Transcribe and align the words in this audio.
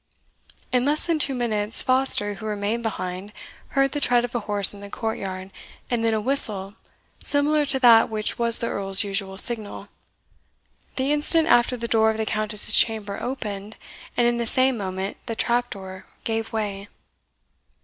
In 0.71 0.83
less 0.83 1.05
than 1.05 1.19
two 1.19 1.35
minutes, 1.35 1.83
Foster, 1.83 2.33
who 2.33 2.47
remained 2.47 2.81
behind, 2.81 3.31
heard 3.77 3.91
the 3.91 3.99
tread 4.01 4.25
of 4.25 4.33
a 4.33 4.39
horse 4.39 4.73
in 4.73 4.79
the 4.79 4.89
courtyard, 4.89 5.51
and 5.91 6.03
then 6.03 6.15
a 6.15 6.19
whistle 6.19 6.73
similar 7.21 7.65
to 7.65 7.77
that 7.81 8.09
which 8.09 8.39
was 8.39 8.57
the 8.57 8.67
Earl's 8.67 9.03
usual 9.03 9.37
signal. 9.37 9.89
The 10.95 11.11
instant 11.13 11.49
after 11.49 11.77
the 11.77 11.87
door 11.87 12.09
of 12.09 12.17
the 12.17 12.25
Countess's 12.25 12.73
chamber 12.73 13.19
opened, 13.21 13.75
and 14.17 14.25
in 14.25 14.37
the 14.37 14.47
same 14.47 14.75
moment 14.75 15.17
the 15.27 15.35
trap 15.35 15.69
door 15.69 16.07
gave 16.23 16.51
way. 16.51 16.87